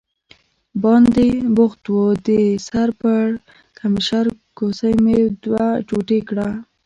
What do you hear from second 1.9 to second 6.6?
و، د سر پړکمشر کوسۍ مې دوه ټوټې کړه.